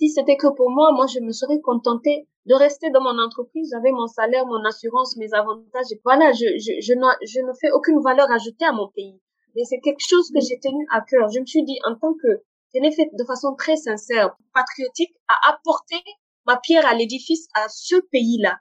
[0.02, 3.70] si c'était que pour moi, moi, je me serais contentée de rester dans mon entreprise.
[3.70, 5.92] J'avais mon salaire, mon assurance, mes avantages.
[5.92, 9.20] Et voilà, je, ne fais aucune valeur ajoutée à mon pays.
[9.54, 11.28] Mais c'est quelque chose que j'ai tenu à cœur.
[11.32, 12.42] Je me suis dit, en tant que,
[12.74, 16.02] je l'ai fait de façon très sincère, patriotique, à apporter
[16.48, 18.58] ma pierre à l'édifice à ce pays-là.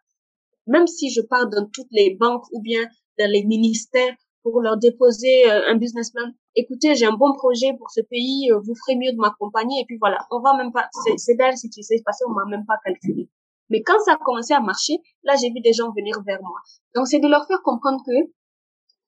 [0.67, 2.85] Même si je pars dans toutes les banques ou bien
[3.17, 6.29] dans les ministères pour leur déposer euh, un business plan.
[6.55, 9.81] Écoutez, j'ai un bon projet pour ce pays, euh, vous ferez mieux de m'accompagner.
[9.81, 12.45] Et puis voilà, on va même pas, c'est belle si tu sais passer, on m'a
[12.45, 13.29] même pas calculé.
[13.69, 16.59] Mais quand ça a commencé à marcher, là, j'ai vu des gens venir vers moi.
[16.93, 18.31] Donc, c'est de leur faire comprendre que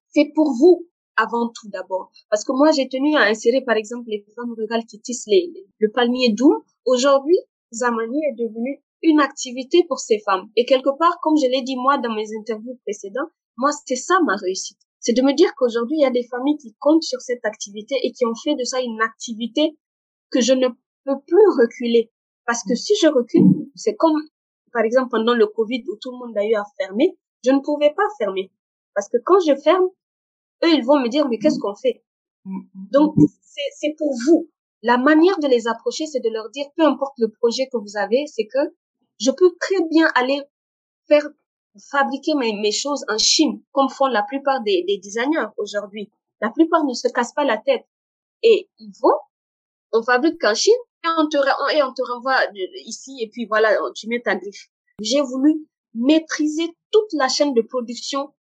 [0.09, 2.11] c'est pour vous avant tout d'abord.
[2.29, 5.51] Parce que moi, j'ai tenu à insérer, par exemple, les femmes rurales qui tissent les,
[5.79, 6.63] le palmier doux.
[6.85, 7.37] Aujourd'hui,
[7.73, 10.49] Zamani est devenu une activité pour ces femmes.
[10.55, 14.15] Et quelque part, comme je l'ai dit moi dans mes interviews précédentes, moi, c'est ça
[14.25, 14.79] ma réussite.
[15.03, 17.95] C'est de me dire qu'aujourd'hui, il y a des familles qui comptent sur cette activité
[18.01, 19.77] et qui ont fait de ça une activité
[20.31, 20.69] que je ne
[21.05, 22.11] peux plus reculer.
[22.45, 24.19] Parce que si je recule, c'est comme
[24.73, 27.59] par exemple, pendant le Covid où tout le monde a eu à fermer, je ne
[27.59, 28.51] pouvais pas fermer.
[28.95, 29.85] Parce que quand je ferme,
[30.65, 32.03] eux, ils vont me dire, mais qu'est-ce qu'on fait?
[32.91, 34.49] Donc, c'est pour vous.
[34.81, 37.95] La manière de les approcher, c'est de leur dire, peu importe le projet que vous
[37.97, 38.75] avez, c'est que
[39.19, 40.41] je peux très bien aller
[41.07, 41.25] faire
[41.91, 46.11] fabriquer mes, mes choses en Chine, comme font la plupart des, des designers aujourd'hui.
[46.41, 47.85] La plupart ne se cassent pas la tête.
[48.43, 49.17] Et ils vont,
[49.93, 50.73] on fabrique en Chine,
[51.05, 51.37] et on te,
[51.75, 52.39] et on te renvoie
[52.85, 54.69] ici et puis voilà, tu mets ta griffe.
[55.01, 58.33] J'ai voulu maîtriser toute la chaîne de production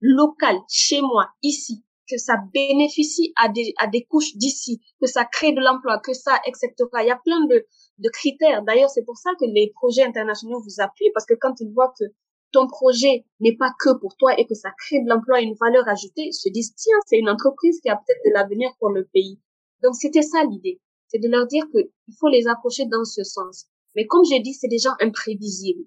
[0.00, 5.24] locale, chez moi, ici, que ça bénéficie à des, à des couches d'ici, que ça
[5.24, 6.72] crée de l'emploi, que ça, etc.
[7.00, 7.66] Il y a plein de,
[7.98, 8.62] de critères.
[8.62, 11.94] D'ailleurs, c'est pour ça que les projets internationaux vous appuient, parce que quand ils voient
[11.98, 12.04] que
[12.52, 15.56] ton projet n'est pas que pour toi et que ça crée de l'emploi et une
[15.60, 19.06] valeur ajoutée, se disent, tiens, c'est une entreprise qui a peut-être de l'avenir pour le
[19.12, 19.40] pays.
[19.82, 20.80] Donc, c'était ça l'idée
[21.12, 23.66] c'est de leur dire qu'il faut les approcher dans ce sens.
[23.94, 25.84] Mais comme j'ai dit, c'est des gens imprévisibles.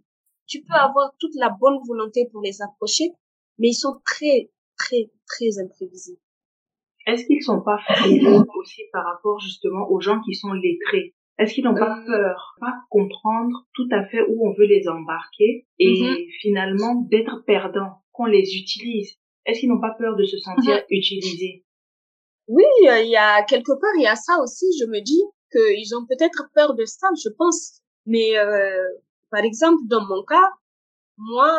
[0.48, 3.10] Tu peux avoir toute la bonne volonté pour les approcher,
[3.58, 6.22] mais ils sont très, très, très imprévisibles.
[7.08, 11.16] Est-ce qu'ils sont pas frileux aussi par rapport justement aux gens qui sont lettrés?
[11.38, 12.06] Est-ce qu'ils n'ont pas euh.
[12.06, 16.32] peur, pas comprendre tout à fait où on veut les embarquer et mm-hmm.
[16.42, 21.66] finalement d'être perdants, qu'on les utilise Est-ce qu'ils n'ont pas peur de se sentir utilisés?
[22.48, 24.66] Oui, il y a quelque part, il y a ça aussi.
[24.80, 25.22] Je me dis
[25.52, 27.82] qu'ils ont peut-être peur de ça, je pense.
[28.06, 28.84] Mais euh,
[29.32, 30.50] par exemple, dans mon cas,
[31.18, 31.58] moi,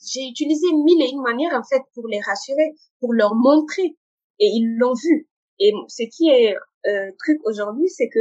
[0.00, 3.96] j'ai utilisé mille et une manières en fait pour les rassurer, pour leur montrer,
[4.38, 5.28] et ils l'ont vu.
[5.58, 6.54] Et ce qui est
[6.86, 8.20] euh, truc aujourd'hui, c'est que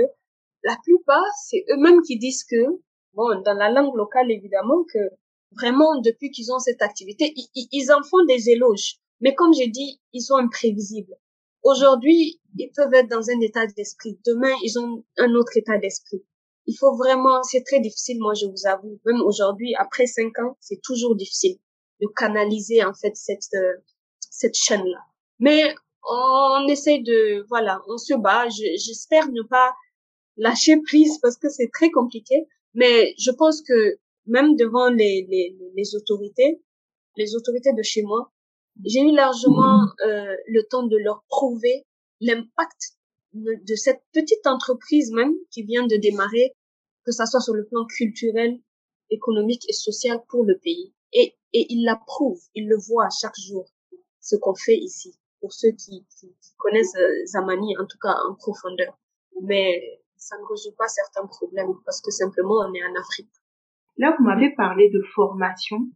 [0.65, 2.81] la plupart, c'est eux-mêmes qui disent que,
[3.13, 4.99] bon, dans la langue locale évidemment, que
[5.51, 8.95] vraiment depuis qu'ils ont cette activité, ils, en font des éloges.
[9.21, 11.15] Mais comme j'ai dit, ils sont imprévisibles.
[11.63, 14.19] Aujourd'hui, ils peuvent être dans un état d'esprit.
[14.25, 16.23] Demain, ils ont un autre état d'esprit.
[16.65, 18.99] Il faut vraiment, c'est très difficile, moi, je vous avoue.
[19.05, 21.57] Même aujourd'hui, après cinq ans, c'est toujours difficile
[22.01, 23.77] de canaliser, en fait, cette, euh,
[24.19, 24.99] cette chaîne-là.
[25.39, 25.75] Mais
[26.09, 28.47] on essaie de, voilà, on se bat.
[28.49, 29.73] J'espère ne pas
[30.37, 32.47] lâcher prise parce que c'est très compliqué.
[32.73, 36.61] Mais je pense que même devant les, les, les autorités,
[37.17, 38.31] les autorités de chez moi,
[38.83, 41.85] j'ai eu largement euh, le temps de leur prouver
[42.19, 42.95] l'impact
[43.33, 46.55] de cette petite entreprise même qui vient de démarrer,
[47.05, 48.59] que ça soit sur le plan culturel,
[49.09, 50.93] économique et social pour le pays.
[51.13, 53.65] Et, et ils l'approuvent, ils le voient chaque jour,
[54.21, 58.35] ce qu'on fait ici, pour ceux qui, qui, connaissent euh, Zamani, en tout cas en
[58.35, 58.97] profondeur.
[59.41, 63.29] Mais ça ne résout pas certains problèmes parce que simplement on est en Afrique.
[63.97, 65.87] Là, vous m'avez parlé de formation,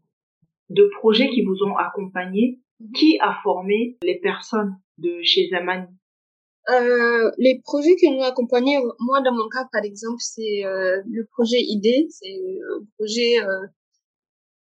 [0.70, 2.60] de projets qui vous ont accompagné.
[2.96, 5.88] Qui a formé les personnes de chez Zamani
[6.70, 11.26] euh, les projets qui nous accompagnent, moi dans mon cas par exemple, c'est euh, le
[11.26, 13.66] projet ID, c'est un projet euh,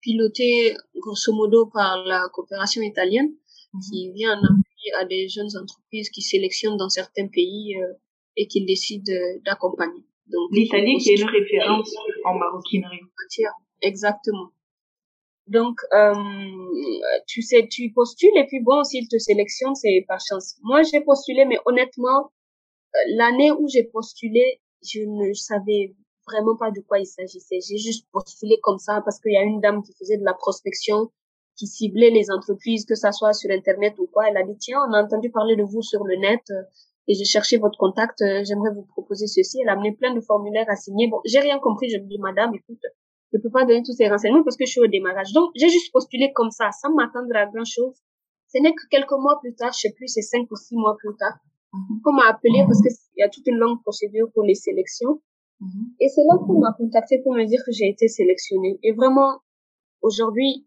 [0.01, 3.31] piloté grosso modo par la coopération italienne
[3.75, 3.81] mhm.
[3.83, 7.93] qui vient en appui à des jeunes entreprises qui sélectionnent dans certains pays euh,
[8.39, 9.13] et qui décident
[9.45, 10.03] d'accompagner.
[10.29, 11.93] Donc l'Italie qui est une référence
[12.25, 13.01] en maroquinerie.
[13.83, 14.51] Exactement.
[15.49, 16.13] Donc, euh,
[17.27, 20.57] tu sais, tu postules et puis bon, s'ils te sélectionnent, c'est par chance.
[20.63, 22.31] Moi, j'ai postulé, mais honnêtement,
[22.95, 25.95] euh, l'année où j'ai postulé, je ne savais
[26.27, 27.61] vraiment pas de quoi il s'agissait.
[27.67, 30.35] J'ai juste postulé comme ça parce qu'il y a une dame qui faisait de la
[30.35, 31.11] prospection,
[31.57, 34.29] qui ciblait les entreprises, que ça soit sur Internet ou quoi.
[34.29, 36.43] Elle a dit, tiens, on a entendu parler de vous sur le net
[37.09, 39.61] et j'ai cherché votre contact, euh, j'aimerais vous proposer ceci.
[39.63, 41.09] Elle a amené plein de formulaires à signer.
[41.09, 41.89] Bon, j'ai rien compris.
[41.89, 42.83] Je me dis, madame, écoute,
[43.33, 45.33] je peux pas donner tous ces renseignements parce que je suis au démarrage.
[45.33, 47.97] Donc, j'ai juste postulé comme ça, sans m'attendre à grand chose.
[48.49, 50.97] Ce n'est que quelques mois plus tard, je sais plus, c'est cinq ou six mois
[50.99, 51.37] plus tard,
[51.73, 52.01] Mhm.
[52.03, 55.21] qu'on m'a appelé parce qu'il y a toute une longue procédure pour les sélections.
[55.61, 55.93] Mhm.
[56.01, 58.79] Et c'est là qu'on m'a contacté pour me dire que j'ai été sélectionnée.
[58.83, 59.41] Et vraiment,
[60.03, 60.67] aujourd'hui,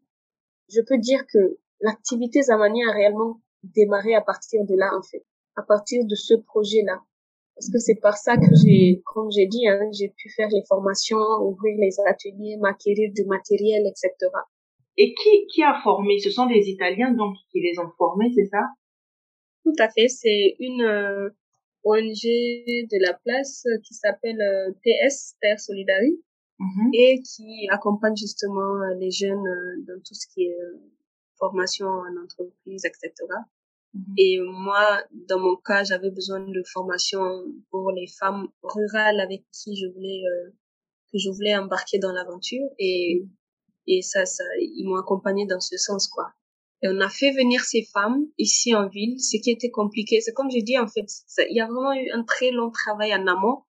[0.69, 5.23] je peux dire que l'activité Zamani a réellement démarré à partir de là, en fait.
[5.61, 7.01] À partir de ce projet-là.
[7.55, 10.63] Parce que c'est par ça que j'ai, comme j'ai dit, hein, j'ai pu faire les
[10.67, 14.09] formations, ouvrir les ateliers, m'acquérir du matériel, etc.
[14.97, 16.19] Et qui, qui a formé?
[16.19, 18.63] Ce sont des Italiens donc qui les ont formés, c'est ça?
[19.63, 20.07] Tout à fait.
[20.07, 21.29] C'est une euh,
[21.83, 26.23] ONG de la place euh, qui s'appelle euh, TS, Terre Solidarité.
[26.61, 26.89] Mhm.
[26.93, 30.57] et qui accompagne justement euh, les jeunes euh, dans tout ce qui est
[31.39, 33.11] formation en entreprise, etc.
[33.93, 34.13] Mhm.
[34.17, 37.21] Et moi, dans mon cas, j'avais besoin de formation
[37.69, 40.51] pour les femmes rurales avec qui je voulais euh,
[41.11, 43.23] que je voulais embarquer dans l'aventure et
[43.87, 46.31] et ça, ça, ils m'ont accompagné dans ce sens quoi.
[46.83, 49.19] Et on a fait venir ces femmes ici en ville.
[49.19, 51.05] Ce qui était compliqué, c'est comme j'ai dit en fait,
[51.49, 53.63] il y a vraiment eu un très long travail en amont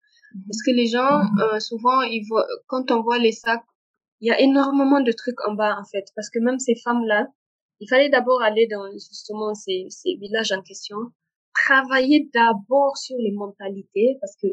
[0.49, 3.65] parce que les gens, euh, souvent, ils voient, quand on voit les sacs,
[4.21, 6.05] il y a énormément de trucs en bas, en fait.
[6.15, 7.27] Parce que même ces femmes-là,
[7.83, 10.97] il fallait d'abord aller dans, justement, ces, ces villages en question,
[11.53, 14.47] travailler d'abord sur les mentalités, parce que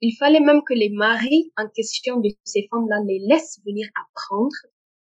[0.00, 4.56] il fallait même que les maris en question de ces femmes-là les laissent venir apprendre.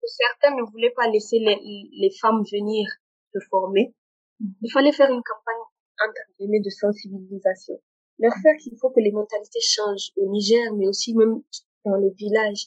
[0.05, 1.57] Certains ne voulaient pas laisser les,
[1.93, 2.87] les femmes venir
[3.33, 3.95] se former.
[4.41, 5.65] Il fallait faire une campagne,
[6.07, 7.81] entre guillemets, de sensibilisation
[8.21, 11.41] leur faire qu'il faut que les mentalités changent au Niger, mais aussi même
[11.85, 12.67] dans les villages.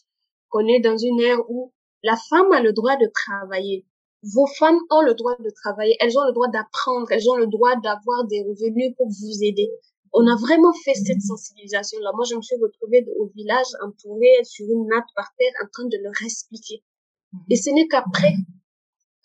[0.49, 3.85] Qu'on est dans une ère où la femme a le droit de travailler.
[4.23, 5.97] Vos femmes ont le droit de travailler.
[5.99, 7.11] Elles ont le droit d'apprendre.
[7.11, 9.69] Elles ont le droit d'avoir des revenus pour vous aider.
[10.13, 12.11] On a vraiment fait cette sensibilisation-là.
[12.15, 15.85] Moi, je me suis retrouvée au village, entourée sur une natte par terre, en train
[15.85, 16.83] de leur expliquer.
[17.49, 18.33] Et ce n'est qu'après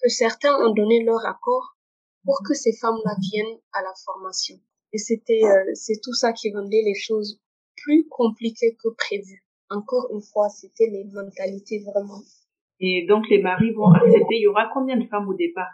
[0.02, 1.76] que certains ont donné leur accord
[2.24, 4.58] pour que ces femmes-là viennent à la formation.
[4.92, 7.38] Et c'était, euh, c'est tout ça qui rendait les choses
[7.76, 9.44] plus compliquées que prévu.
[9.70, 12.22] Encore une fois, c'était les mentalités vraiment.
[12.80, 14.36] Et donc les maris vont accepter.
[14.36, 15.72] Il y aura combien de femmes au départ?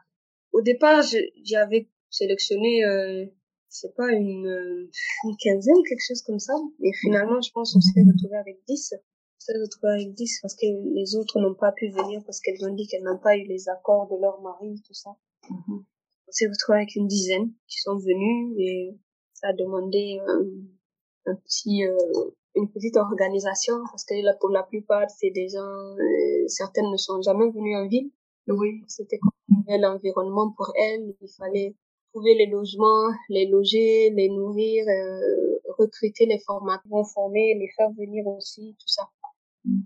[0.53, 1.03] Au départ,
[1.45, 4.91] j'avais sélectionné, euh, je sais pas, une, euh,
[5.25, 6.55] une quinzaine, quelque chose comme ça.
[6.81, 8.95] Et finalement, je pense qu'on s'est retrouvé avec 10.
[8.95, 12.65] On s'est retrouvé avec 10 parce que les autres n'ont pas pu venir parce qu'elles
[12.65, 15.11] ont dit qu'elles n'ont pas eu les accords de leur mari, tout ça.
[15.51, 15.85] Mhm.
[16.27, 18.97] On s'est retrouvé avec une dizaine qui sont venues et
[19.35, 20.45] ça a demandé euh,
[21.27, 21.97] un petit, euh,
[22.55, 26.97] une petite organisation parce que là, pour la plupart, c'est des gens, euh, certaines ne
[26.97, 28.11] sont jamais venues en ville.
[28.49, 28.83] Oui.
[28.89, 31.15] C'était comme un nouvel environnement pour elles.
[31.21, 31.75] Il fallait
[32.13, 38.27] trouver les logements, les loger, les nourrir, euh, recruter les formateurs, former, les faire venir
[38.27, 39.09] aussi, tout ça.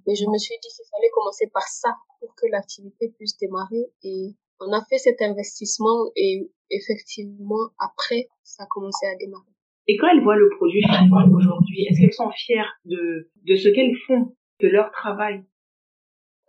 [0.07, 3.93] Et je me suis dit qu'il fallait commencer par ça pour que l'activité puisse démarrer.
[4.03, 9.58] Et on a fait cet investissement et effectivement, après, ça a commencé à démarrer.
[9.89, 13.69] Et quand elles voient le produit final aujourd'hui, est-ce qu'elles sont fières de, de ce
[13.69, 15.43] qu'elles font, de leur travail?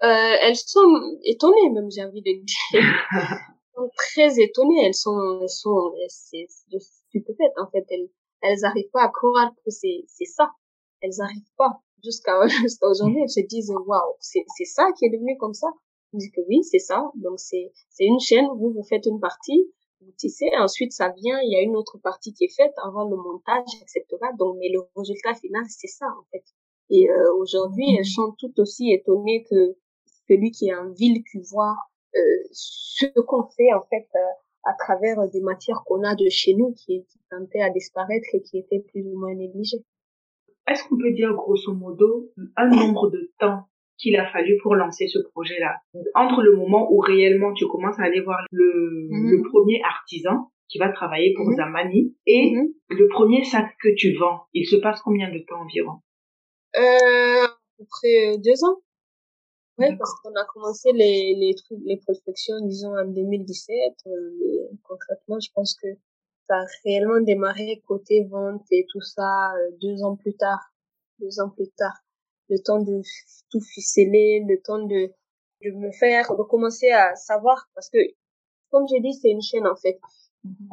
[0.03, 2.83] Euh, elles sont étonnées, même, j'ai envie de dire.
[3.79, 4.85] Elles sont très étonnées.
[4.85, 7.85] Elles sont, elles sont, c'est stupéfaites, en fait.
[7.89, 8.09] Elles,
[8.41, 10.51] elles arrivent pas à croire que c'est, c'est ça.
[11.01, 11.81] Elles arrivent pas.
[12.03, 15.67] Jusqu'à, jusqu'à aujourd'hui, elles se disent, waouh, c'est, c'est ça qui est devenu comme ça.
[16.13, 17.03] On dit que oui, c'est ça.
[17.15, 19.65] Donc, c'est, c'est une chaîne, vous, vous faites une partie,
[20.01, 23.09] vous tissez, ensuite, ça vient, il y a une autre partie qui est faite avant
[23.09, 24.05] le montage, etc.
[24.37, 26.43] Donc, mais le résultat final, c'est ça, en fait.
[26.89, 29.75] Et euh, aujourd'hui, elles sont tout aussi étonnées que
[30.27, 31.75] celui qui est en ville qui voit
[32.15, 32.19] euh,
[32.51, 34.19] ce qu'on fait en fait euh,
[34.63, 38.41] à travers des matières qu'on a de chez nous qui, qui tentaient à disparaître et
[38.41, 39.83] qui étaient plus ou moins négligées.
[40.67, 43.68] Est-ce qu'on peut dire grosso modo un nombre de temps
[43.99, 45.75] qu'il a fallu pour lancer ce projet-là
[46.15, 49.31] Entre le moment où réellement tu commences à aller voir le, Mhm.
[49.31, 51.55] le premier artisan qui va travailler pour Mhm.
[51.55, 52.67] Zamani et Mhm.
[52.89, 55.97] le premier sac que tu vends, il se passe combien de temps environ?
[56.77, 58.77] Euh, à peu près deux ans.
[59.77, 59.97] D'accord.
[59.99, 63.93] parce qu'on a commencé les, les trucs, les prospections, disons, en 2017.
[64.07, 65.87] euh, mais concrètement, je pense que
[66.47, 70.59] ça a réellement démarré côté vente et tout ça euh, deux ans plus tard.
[71.19, 71.97] Deux ans plus tard.
[72.49, 73.01] Le temps de
[73.51, 75.11] tout ficeler, le temps de,
[75.63, 77.99] de me faire, de commencer à savoir, parce que,
[78.71, 79.99] comme j'ai dit, c'est une chaîne, en fait.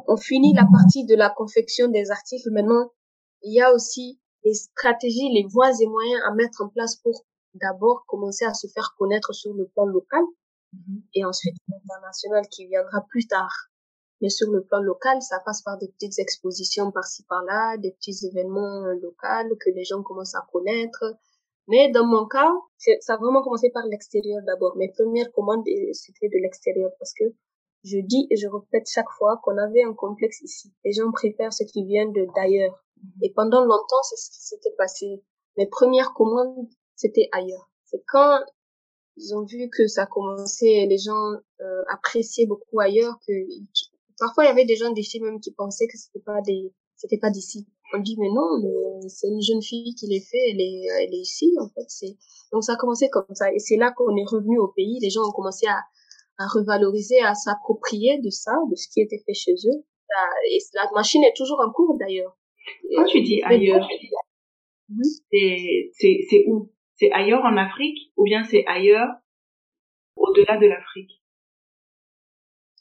[0.07, 2.49] On finit la partie de la confection des articles.
[2.51, 2.91] Maintenant,
[3.43, 7.25] il y a aussi les stratégies, les voies et moyens à mettre en place pour
[7.53, 10.23] d'abord commencer à se faire connaître sur le plan local
[10.73, 11.01] Mhm.
[11.13, 13.69] et ensuite l'international qui viendra plus tard.
[14.21, 18.25] Mais sur le plan local, ça passe par des petites expositions par-ci par-là, des petits
[18.25, 21.03] événements euh, locaux que les gens commencent à connaître.
[21.67, 24.75] Mais dans mon cas, c'est- ça a vraiment commencé par l'extérieur d'abord.
[24.77, 27.25] Mes premières commandes, euh, c'était de l'extérieur parce que
[27.83, 30.71] je dis et je répète chaque fois qu'on avait un complexe ici.
[30.85, 32.83] Les gens préfèrent ce qui vient de d'ailleurs.
[33.21, 35.23] Et pendant longtemps, c'est ce qui s'était passé.
[35.57, 37.69] Mes premières commandes, c'était ailleurs.
[37.85, 38.39] C'est quand
[39.17, 43.33] ils ont vu que ça commençait, les gens euh, appréciaient beaucoup ailleurs, que
[44.19, 47.17] parfois il y avait des gens d'ici même qui pensaient que c'était pas des, c'était
[47.17, 47.67] pas d'ici.
[47.93, 51.13] On dit mais non, mais c'est une jeune fille qui les fait, elle est, elle
[51.13, 51.85] est ici en fait.
[51.87, 52.17] C'est
[52.51, 54.99] donc ça a commencé comme ça et c'est là qu'on est revenu au pays.
[55.01, 55.77] Les gens ont commencé à,
[56.37, 59.85] à revaloriser, à s'approprier de ça, de ce qui était fait chez eux.
[60.51, 62.37] Et la machine est toujours en cours d'ailleurs.
[62.95, 63.87] Quand tu dis ailleurs,
[65.31, 66.71] c'est c'est c'est où?
[66.95, 69.09] C'est ailleurs en Afrique ou bien c'est ailleurs
[70.15, 71.21] au-delà de l'Afrique?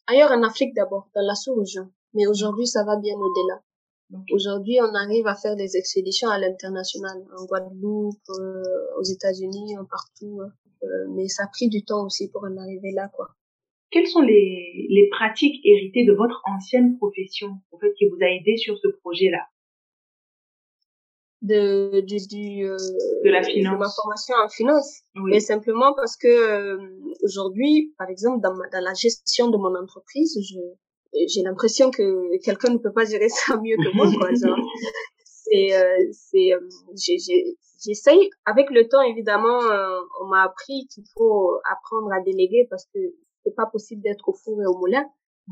[0.09, 1.93] Ailleurs en Afrique d'abord, dans la sous-région.
[2.15, 3.63] Mais aujourd'hui, ça va bien au-delà.
[4.33, 8.63] Aujourd'hui, on arrive à faire des expéditions à l'international, en Guadeloupe, euh,
[8.99, 10.41] aux États-Unis, partout.
[10.43, 10.53] hein.
[10.85, 13.29] Euh, mais ça a pris du temps aussi pour en arriver là, quoi.
[13.91, 18.27] Quelles sont les, les pratiques héritées de votre ancienne profession, en fait, qui vous a
[18.31, 19.43] aidé sur ce projet-là?
[21.43, 22.77] De, du, du, euh,
[23.25, 23.75] De la finance.
[23.75, 25.01] de ma formation en finance.
[25.17, 25.31] Oui.
[25.33, 26.79] Mais simplement parce que euh,
[27.23, 30.59] aujourd'hui, par exemple, dans, ma- dans la gestion de mon entreprise, je
[31.13, 34.31] j'ai l'impression que quelqu'un ne peut pas gérer ça mieux que moi, quoi.
[34.35, 34.59] Genre,
[35.25, 36.61] c'est euh, c'est euh,
[37.85, 38.31] j'essaye.
[38.45, 42.99] Avec le temps évidemment euh, on m'a appris qu'il faut apprendre à déléguer parce que
[43.45, 45.05] c'est pas possible d'être au four et au moulin.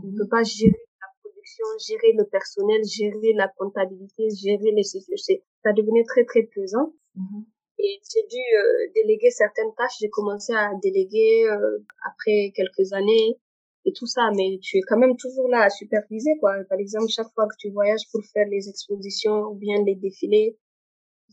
[0.03, 4.83] On ne peut pas gérer la production gérer le personnel gérer la comptabilité gérer les
[4.83, 6.93] c'est ça devenait très très pesant.
[7.17, 7.45] Mhm.
[7.79, 9.99] et j'ai dû euh, déléguer certaines tâches.
[10.01, 11.79] J'ai commencé à déléguer euh,
[12.11, 13.39] après quelques années
[13.85, 16.55] et tout ça mais tu es quand même toujours là à superviser quoi.
[16.69, 20.59] Par exemple chaque fois que tu voyages pour faire les expositions ou bien les défilés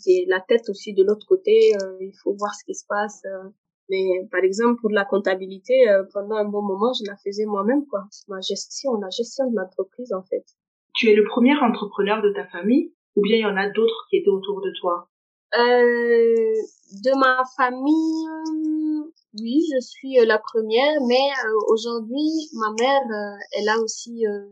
[0.04, 3.22] j'ai la tête aussi de l'autre côté euh, il faut voir ce qui se passe
[3.26, 3.50] euh.
[3.90, 7.86] mais par exemple pour la comptabilité euh, pendant un bon moment je la faisais moi-même
[7.88, 8.06] quoi.
[8.28, 10.46] Ma gestion la gestion de l'entreprise en fait.
[10.94, 14.08] Tu es le premier entrepreneur de ta famille ou bien il y en a d'autres
[14.10, 15.08] qui étaient autour de toi?
[15.54, 16.56] Euh,
[17.04, 18.61] de ma famille,
[19.40, 24.26] oui, je suis euh, la première, mais euh, aujourd'hui, ma mère, euh, elle a aussi,
[24.28, 24.46] euh,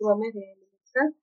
[0.00, 1.14] ma mère est médecin,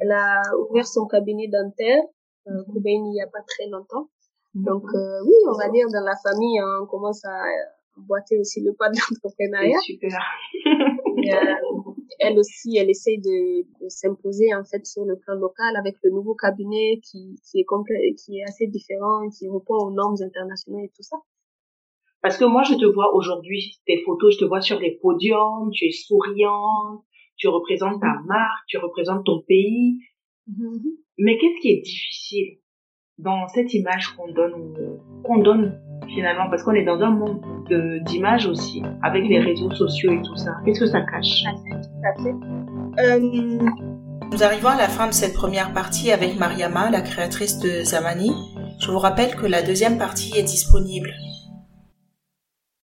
[0.00, 2.02] elle a ouvert son cabinet dentaire,
[2.48, 4.08] euh, Koubaini, il y a pas très longtemps.
[4.54, 7.42] Donc euh, oui, on va dire dans la famille, hein, on commence à
[7.96, 9.78] boiter aussi le pas de l'entrepreneuriat.
[9.80, 10.20] super.
[10.64, 11.38] Et, euh,
[12.20, 16.10] elle aussi, elle essaye de, de s'imposer en fait sur le plan local avec le
[16.10, 20.84] nouveau cabinet qui, qui est complet, qui est assez différent, qui répond aux normes internationales
[20.84, 21.16] et tout ça.
[22.24, 25.68] Parce que moi, je te vois aujourd'hui, tes photos, je te vois sur les podiums,
[25.72, 27.02] tu es souriante,
[27.36, 29.98] tu représentes ta marque, tu représentes ton pays.
[31.18, 32.58] Mais qu'est-ce qui est difficile
[33.18, 34.74] dans cette image qu'on donne,
[35.22, 35.78] qu'on donne
[36.14, 40.22] finalement, parce qu'on est dans un monde de- d'images aussi, avec les réseaux sociaux et
[40.22, 40.52] tout ça.
[40.64, 41.44] Qu'est-ce que ça cache?
[41.44, 42.34] Tout à fait.
[43.02, 43.20] Euh,
[44.32, 48.32] Nous arrivons à la fin de cette première partie avec Mariama, la créatrice de Zamani.
[48.80, 51.10] Je vous rappelle que la deuxième partie est disponible